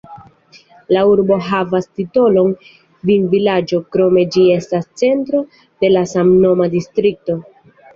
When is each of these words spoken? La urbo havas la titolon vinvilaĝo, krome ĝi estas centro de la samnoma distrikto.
La 0.95 1.03
urbo 1.09 1.37
havas 1.49 1.85
la 1.89 1.99
titolon 1.99 2.57
vinvilaĝo, 3.11 3.83
krome 3.93 4.27
ĝi 4.39 4.49
estas 4.59 4.93
centro 5.05 5.47
de 5.63 5.97
la 5.97 6.09
samnoma 6.19 6.75
distrikto. 6.79 7.43